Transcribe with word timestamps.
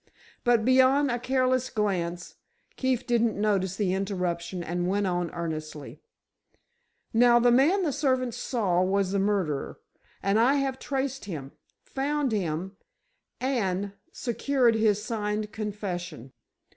But 0.43 0.65
beyond 0.65 1.11
a 1.11 1.19
careless 1.19 1.69
glance, 1.69 2.37
Keefe 2.75 3.05
didn't 3.05 3.39
notice 3.39 3.75
the 3.75 3.93
interruption 3.93 4.63
and 4.63 4.87
went 4.87 5.05
on, 5.05 5.29
earnestly: 5.29 6.01
"Now, 7.13 7.37
the 7.37 7.51
man 7.51 7.83
the 7.83 7.91
servants 7.93 8.37
saw 8.37 8.81
was 8.81 9.11
the 9.11 9.19
murderer. 9.19 9.79
And 10.23 10.39
I 10.39 10.55
have 10.55 10.79
traced 10.79 11.25
him, 11.25 11.51
found 11.83 12.31
him, 12.31 12.77
and—secured 13.41 14.73
his 14.73 15.05
signed 15.05 15.51
confession." 15.51 16.33